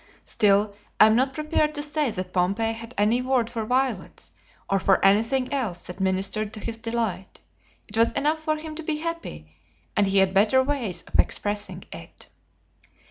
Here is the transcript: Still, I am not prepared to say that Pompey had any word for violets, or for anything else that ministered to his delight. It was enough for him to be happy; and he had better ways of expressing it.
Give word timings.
Still, 0.25 0.73
I 0.99 1.05
am 1.05 1.15
not 1.15 1.35
prepared 1.35 1.75
to 1.75 1.83
say 1.83 2.09
that 2.09 2.33
Pompey 2.33 2.71
had 2.73 2.95
any 2.97 3.21
word 3.21 3.51
for 3.51 3.67
violets, 3.67 4.31
or 4.67 4.79
for 4.79 5.05
anything 5.05 5.53
else 5.53 5.85
that 5.85 5.99
ministered 5.99 6.55
to 6.55 6.59
his 6.59 6.75
delight. 6.77 7.39
It 7.87 7.95
was 7.99 8.11
enough 8.13 8.41
for 8.41 8.55
him 8.57 8.73
to 8.77 8.81
be 8.83 8.97
happy; 8.97 9.53
and 9.95 10.07
he 10.07 10.17
had 10.17 10.33
better 10.33 10.63
ways 10.63 11.03
of 11.03 11.19
expressing 11.19 11.83
it. 11.91 12.29